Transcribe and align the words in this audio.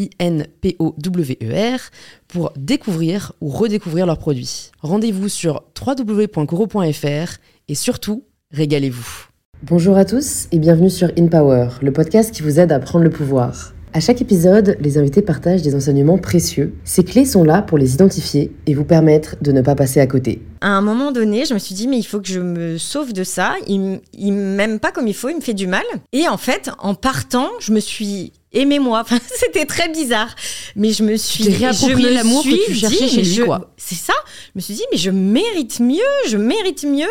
I-N-P-O-W-E-R, 0.00 1.80
pour 2.28 2.52
découvrir 2.56 3.32
ou 3.40 3.48
redécouvrir 3.48 4.06
leurs 4.06 4.18
produits. 4.18 4.70
Rendez-vous 4.80 5.28
sur 5.28 5.64
www.coro.fr 5.78 7.36
et 7.68 7.74
surtout, 7.74 8.24
régalez-vous. 8.52 9.26
Bonjour 9.62 9.98
à 9.98 10.06
tous 10.06 10.48
et 10.52 10.58
bienvenue 10.58 10.88
sur 10.88 11.10
In 11.18 11.26
Power, 11.26 11.68
le 11.82 11.92
podcast 11.92 12.32
qui 12.32 12.42
vous 12.42 12.58
aide 12.58 12.72
à 12.72 12.78
prendre 12.78 13.04
le 13.04 13.10
pouvoir. 13.10 13.74
À 13.92 13.98
chaque 13.98 14.22
épisode, 14.22 14.76
les 14.80 14.98
invités 14.98 15.20
partagent 15.20 15.62
des 15.62 15.74
enseignements 15.74 16.16
précieux. 16.16 16.76
Ces 16.84 17.02
clés 17.02 17.24
sont 17.24 17.42
là 17.42 17.60
pour 17.60 17.76
les 17.76 17.92
identifier 17.92 18.54
et 18.66 18.74
vous 18.74 18.84
permettre 18.84 19.34
de 19.42 19.50
ne 19.50 19.62
pas 19.62 19.74
passer 19.74 19.98
à 19.98 20.06
côté. 20.06 20.42
À 20.60 20.68
un 20.68 20.80
moment 20.80 21.10
donné, 21.10 21.44
je 21.44 21.54
me 21.54 21.58
suis 21.58 21.74
dit, 21.74 21.88
mais 21.88 21.98
il 21.98 22.04
faut 22.04 22.20
que 22.20 22.28
je 22.28 22.38
me 22.38 22.78
sauve 22.78 23.12
de 23.12 23.24
ça. 23.24 23.54
Il, 23.66 24.00
il 24.12 24.32
m'aime 24.32 24.78
pas 24.78 24.92
comme 24.92 25.08
il 25.08 25.14
faut, 25.14 25.28
il 25.28 25.36
me 25.36 25.40
fait 25.40 25.54
du 25.54 25.66
mal. 25.66 25.82
Et 26.12 26.28
en 26.28 26.36
fait, 26.36 26.70
en 26.78 26.94
partant, 26.94 27.48
je 27.58 27.72
me 27.72 27.80
suis 27.80 28.32
aimez-moi. 28.52 29.00
Enfin, 29.04 29.18
c'était 29.34 29.66
très 29.66 29.88
bizarre, 29.88 30.34
mais 30.76 30.92
je 30.92 31.02
me 31.02 31.16
suis 31.16 31.48
réapproprié 31.48 32.10
l'amour 32.10 32.42
que 32.44 32.66
tu 32.66 32.74
cherchais 32.74 33.08
chez 33.08 33.22
lui, 33.22 33.44
quoi. 33.44 33.72
C'est 33.76 33.94
ça. 33.94 34.14
Je 34.46 34.50
me 34.56 34.60
suis 34.60 34.74
dit, 34.74 34.84
mais 34.92 34.98
je 34.98 35.10
mérite 35.10 35.80
mieux, 35.80 36.02
je 36.28 36.36
mérite 36.36 36.84
mieux. 36.84 37.06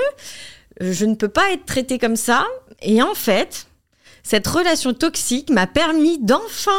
Je 0.79 1.05
ne 1.05 1.15
peux 1.15 1.29
pas 1.29 1.51
être 1.51 1.65
traitée 1.65 1.99
comme 1.99 2.15
ça. 2.15 2.45
Et 2.81 3.01
en 3.01 3.13
fait, 3.13 3.67
cette 4.23 4.47
relation 4.47 4.93
toxique 4.93 5.49
m'a 5.49 5.67
permis 5.67 6.19
d'enfin 6.19 6.71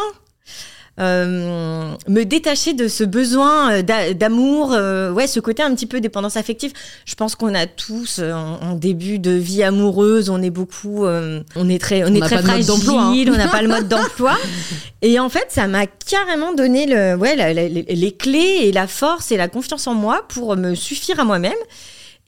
euh, 1.00 1.94
me 2.08 2.24
détacher 2.24 2.74
de 2.74 2.86
ce 2.86 3.04
besoin 3.04 3.72
euh, 3.72 4.12
d'amour, 4.12 4.72
euh, 4.74 5.10
ouais, 5.10 5.26
ce 5.26 5.40
côté 5.40 5.62
un 5.62 5.74
petit 5.74 5.86
peu 5.86 6.00
dépendance 6.00 6.36
affective. 6.36 6.72
Je 7.06 7.14
pense 7.14 7.36
qu'on 7.36 7.54
a 7.54 7.66
tous 7.66 8.20
en, 8.20 8.74
début 8.74 9.18
de 9.18 9.30
vie 9.30 9.62
amoureuse, 9.62 10.28
on 10.28 10.42
est 10.42 10.50
beaucoup, 10.50 11.06
on 11.06 11.68
est 11.68 11.80
très, 11.80 12.04
on, 12.04 12.14
est 12.14 12.20
très 12.20 12.42
fragile, 12.42 12.70
hein. 12.70 13.32
on 13.32 13.36
n'a 13.36 13.48
pas 13.48 13.62
le 13.62 13.68
mode 13.68 13.88
d'emploi. 13.88 14.36
Et 15.02 15.18
en 15.18 15.28
fait, 15.28 15.46
ça 15.48 15.66
m'a 15.66 15.86
carrément 15.86 16.52
donné 16.52 16.86
le, 16.86 17.14
ouais, 17.16 17.54
les 17.54 18.12
clés 18.12 18.60
et 18.64 18.72
la 18.72 18.86
force 18.86 19.32
et 19.32 19.36
la 19.38 19.48
confiance 19.48 19.86
en 19.86 19.94
moi 19.94 20.26
pour 20.28 20.56
me 20.56 20.74
suffire 20.74 21.18
à 21.20 21.24
moi-même. 21.24 21.52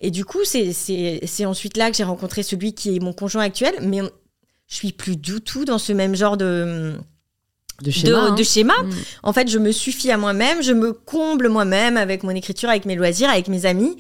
Et 0.01 0.11
du 0.11 0.25
coup, 0.25 0.41
c'est 0.45 1.47
ensuite 1.47 1.77
là 1.77 1.91
que 1.91 1.97
j'ai 1.97 2.05
rencontré 2.05 2.43
celui 2.43 2.75
qui 2.75 2.97
est 2.97 3.01
mon 3.01 3.13
conjoint 3.13 3.45
actuel, 3.45 3.75
mais 3.83 4.01
je 4.67 4.75
suis 4.75 4.93
plus 4.93 5.17
du 5.17 5.41
tout 5.43 5.67
dans 5.67 5.79
ce 5.79 5.93
même 5.93 6.17
genre 6.17 6.37
de 6.39 6.95
de 7.81 7.91
schéma. 7.91 8.31
De, 8.31 8.41
hein. 8.41 8.45
schéma. 8.45 8.75
Mm. 8.83 8.91
En 9.23 9.33
fait, 9.33 9.49
je 9.49 9.59
me 9.59 9.73
suffis 9.73 10.11
à 10.11 10.17
moi-même, 10.17 10.63
je 10.63 10.73
me 10.73 10.93
comble 10.93 11.49
moi-même 11.49 11.97
avec 11.97 12.23
mon 12.23 12.31
écriture, 12.31 12.69
avec 12.69 12.85
mes 12.85 12.95
loisirs, 12.95 13.31
avec 13.31 13.49
mes 13.49 13.67
amis. 13.67 13.97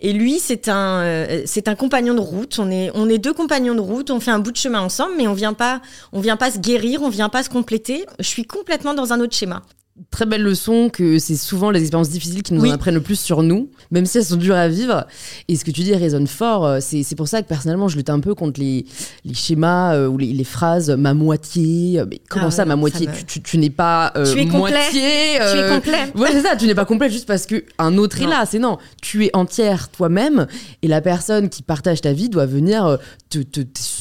Et 0.00 0.12
lui, 0.12 0.38
c'est 0.38 0.68
un, 0.68 1.02
euh, 1.02 1.42
c'est 1.44 1.66
un 1.66 1.74
compagnon 1.74 2.14
de 2.14 2.20
route. 2.20 2.58
On 2.60 2.70
est, 2.70 2.90
on 2.94 3.08
est 3.08 3.18
deux 3.18 3.32
compagnons 3.34 3.74
de 3.74 3.80
route. 3.80 4.10
On 4.10 4.20
fait 4.20 4.30
un 4.30 4.38
bout 4.38 4.52
de 4.52 4.56
chemin 4.56 4.80
ensemble, 4.80 5.14
mais 5.16 5.26
on 5.26 5.34
vient 5.34 5.54
pas, 5.54 5.82
on 6.12 6.20
vient 6.20 6.36
pas 6.36 6.52
se 6.52 6.58
guérir, 6.58 7.02
on 7.02 7.08
vient 7.08 7.28
pas 7.28 7.42
se 7.42 7.50
compléter. 7.50 8.06
Je 8.20 8.26
suis 8.26 8.44
complètement 8.44 8.94
dans 8.94 9.12
un 9.12 9.20
autre 9.20 9.34
schéma 9.34 9.62
très 10.10 10.26
belle 10.26 10.42
leçon 10.42 10.90
que 10.90 11.18
c'est 11.18 11.36
souvent 11.36 11.70
les 11.70 11.80
expériences 11.80 12.10
difficiles 12.10 12.42
qui 12.42 12.54
nous 12.54 12.64
en 12.64 12.70
apprennent 12.70 12.94
le 12.94 13.00
plus 13.00 13.18
sur 13.18 13.42
nous, 13.42 13.70
même 13.90 14.06
si 14.06 14.18
elles 14.18 14.24
sont 14.24 14.36
dures 14.36 14.56
à 14.56 14.68
vivre. 14.68 15.06
Et 15.48 15.56
ce 15.56 15.64
que 15.64 15.70
tu 15.70 15.82
dis 15.82 15.94
résonne 15.94 16.26
fort. 16.26 16.66
Euh, 16.66 16.78
c'est 16.80 17.14
pour 17.16 17.28
ça 17.28 17.42
que 17.42 17.48
personnellement, 17.48 17.88
je 17.88 17.96
lutte 17.96 18.10
un 18.10 18.20
peu 18.20 18.34
contre 18.34 18.60
les, 18.60 18.84
les 19.24 19.34
schémas 19.34 19.94
euh, 19.94 20.06
ou 20.06 20.18
les, 20.18 20.44
phrases 20.44 20.90
ma 20.90 21.14
moitié. 21.14 22.02
Mais 22.10 22.20
comment 22.28 22.46
ah 22.48 22.50
ça, 22.50 22.64
ma 22.64 22.76
moitié 22.76 23.08
Tu, 23.26 23.42
tu, 23.42 23.58
n'es 23.58 23.70
pas 23.70 24.12
euh, 24.16 24.32
tu 24.32 24.40
es 24.40 24.46
moitié. 24.46 25.38
tu 25.38 25.58
es 25.58 25.68
complet. 25.68 26.12
Ouais, 26.14 26.30
c'est 26.32 26.42
ça. 26.42 26.56
Tu 26.56 26.66
n'es 26.66 26.74
pas 26.74 26.84
complet 26.84 27.10
juste 27.10 27.26
parce 27.26 27.46
que 27.46 27.64
un 27.78 27.98
autre 27.98 28.20
est 28.20 28.26
là. 28.26 28.44
C'est 28.46 28.58
non. 28.58 28.78
Tu 29.02 29.26
es 29.26 29.30
entière 29.34 29.88
toi-même 29.88 30.46
et 30.82 30.88
la 30.88 31.00
personne 31.00 31.48
qui 31.48 31.62
partage 31.62 32.00
ta 32.00 32.12
vie 32.12 32.28
doit 32.28 32.46
venir 32.46 32.98
te 33.30 33.60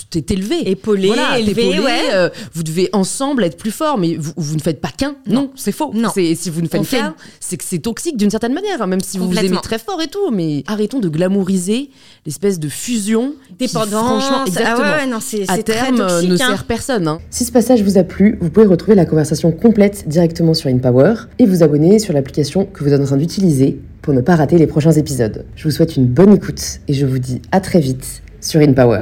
t'élever. 0.10 0.70
Épauler, 0.70 1.08
voilà, 1.08 1.40
élever, 1.40 1.80
ouais. 1.80 2.32
vous 2.54 2.64
devez 2.64 2.90
ensemble 2.94 3.44
être 3.44 3.58
plus 3.58 3.72
fort, 3.72 3.98
mais 3.98 4.16
vous, 4.16 4.34
vous 4.36 4.56
ne 4.56 4.62
faites 4.62 4.82
pas 4.82 4.92
qu'un. 4.96 5.16
Non, 5.28 5.52
c'est 5.56 5.72
faux. 5.72 5.92
Non. 5.94 6.10
Si 6.14 6.50
vous 6.50 6.62
ne 6.62 6.68
faites 6.68 6.88
qu'un, 6.88 7.16
c'est 7.40 7.58
que 7.58 7.64
c'est 7.64 7.80
toxique 7.80 8.18
d'une 8.18 8.30
certaine 8.30 8.54
manière, 8.54 8.82
hein, 8.82 8.88
même 8.88 9.02
si 9.02 9.18
vous 9.18 9.30
vous 9.30 9.38
aimez 9.38 9.58
très 9.62 9.80
fort 9.80 10.02
et 10.02 10.08
tout. 10.08 10.32
Mais 10.32 10.64
arrêtons 10.68 11.00
de 11.00 11.10
glamouriser 11.10 11.90
l'espèce 12.26 12.60
de 12.60 12.70
fusion. 12.70 13.34
Dépendance. 13.58 13.90
franchement, 13.90 14.38
ah 14.42 14.48
exactement. 14.48 14.88
Ah 14.88 14.98
ouais, 14.98 15.08
non, 15.08 15.20
c'est 15.22 15.50
à 15.50 15.58
terme 15.58 15.98
très 15.98 16.08
toxique, 16.08 16.30
ne 16.30 16.38
sert 16.38 16.64
personne. 16.66 17.08
Hein. 17.08 17.20
Si 17.30 17.46
ce 17.46 17.52
passage 17.52 17.82
vous 17.82 17.98
a 17.98 18.04
plu, 18.04 18.38
vous 18.42 18.50
pouvez 18.50 18.66
retrouver 18.66 18.96
la 18.96 19.06
conversation 19.06 19.52
complète 19.52 20.08
directement 20.08 20.54
sur 20.54 20.70
InPower 20.70 21.14
et 21.40 21.46
vous 21.46 21.64
abonner 21.64 22.00
sur 22.00 22.14
l'application 22.14 22.66
que 22.66 22.84
vous 22.84 22.94
êtes 22.94 23.02
en 23.02 23.06
train 23.06 23.18
d'utiliser 23.18 23.80
pour 24.02 24.14
ne 24.14 24.22
pas 24.22 24.36
rater 24.36 24.58
les 24.58 24.68
prochains 24.68 24.92
épisodes. 24.92 25.46
Je 25.56 25.64
vous 25.66 25.72
souhaite 25.72 25.96
une 25.98 26.06
bonne 26.06 26.34
écoute 26.34 26.80
et 26.88 26.94
je 26.94 27.06
vous 27.06 27.20
dis 27.20 27.42
à 27.52 27.60
très 27.60 27.80
vite 27.80 28.22
sur 28.40 28.62
InPower. 28.62 29.02